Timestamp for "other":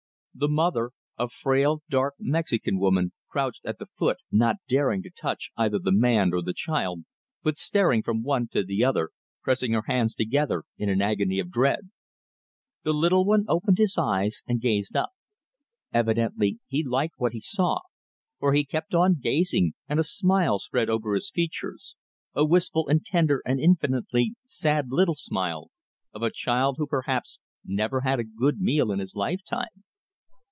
8.81-9.09